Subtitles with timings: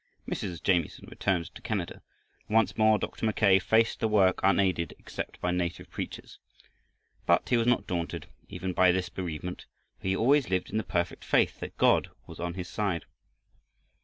[0.27, 0.63] Mrs.
[0.63, 2.01] Jamieson returned to Canada,
[2.47, 3.23] and once more Dr.
[3.23, 6.39] Mackay faced the work, unaided except by native preachers.
[7.27, 9.67] But he was not daunted even by this bereavement,
[9.99, 13.05] for he always lived in the perfect faith that God was on his side.